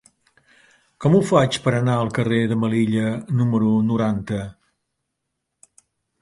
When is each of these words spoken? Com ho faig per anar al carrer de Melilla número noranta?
Com 1.03 1.17
ho 1.17 1.19
faig 1.31 1.59
per 1.65 1.73
anar 1.79 1.97
al 2.05 2.09
carrer 2.19 2.39
de 2.53 2.57
Melilla 2.63 3.05
número 3.43 3.71
noranta? 3.91 4.41